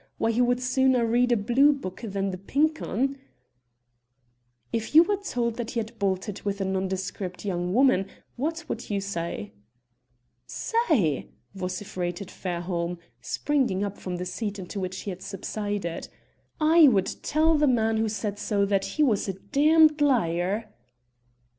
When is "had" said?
5.79-5.99, 15.11-15.21